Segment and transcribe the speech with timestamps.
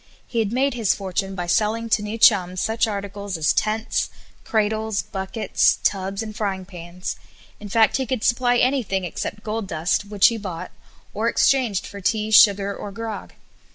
[0.25, 4.09] He had made his fortune by selling to new chums such articles as tents,
[4.43, 7.17] cradles, buckets, tubs, and frying pans;
[7.59, 10.71] in fact he could supply anything except gold dust, which he bought,
[11.13, 13.33] or exchanged for tea, sugar, or grog.